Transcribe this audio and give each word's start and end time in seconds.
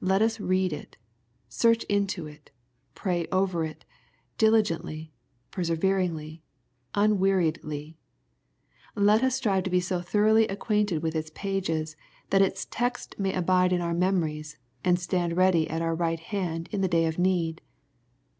Let 0.00 0.22
us 0.22 0.38
read 0.38 0.72
it, 0.72 0.96
search 1.48 1.82
into 1.88 2.28
it, 2.28 2.52
pray 2.94 3.26
over 3.32 3.64
it, 3.64 3.84
diligently, 4.38 5.12
perseveringly, 5.50 6.44
unweariedly. 6.94 7.96
Let 8.94 9.24
us 9.24 9.34
strive 9.34 9.64
to 9.64 9.70
be 9.70 9.80
so 9.80 10.00
thoroughly 10.00 10.46
acquainted 10.46 11.02
with 11.02 11.16
its 11.16 11.32
pages, 11.34 11.96
that 12.30 12.42
its 12.42 12.66
text 12.70 13.18
may 13.18 13.34
abide 13.34 13.72
in 13.72 13.80
our 13.80 13.92
memories, 13.92 14.56
and 14.84 15.00
stand 15.00 15.36
ready 15.36 15.68
at 15.68 15.82
our 15.82 15.96
right 15.96 16.20
hand 16.20 16.68
in 16.70 16.80
the 16.80 16.86
day 16.86 17.06
of 17.06 17.18
need. 17.18 17.60